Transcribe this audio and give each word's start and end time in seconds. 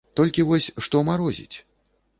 Толькі 0.19 0.45
вось 0.51 0.71
што 0.87 1.03
марозіць? 1.11 1.57